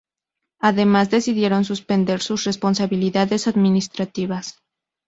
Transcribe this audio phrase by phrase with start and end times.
[0.59, 4.57] Además, decidieron suspender sus responsabilidades administrativas.